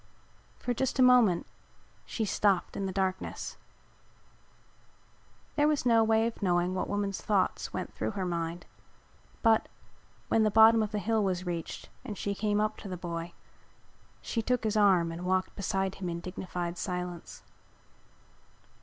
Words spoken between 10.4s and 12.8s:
the bottom of the hill was reached and she came up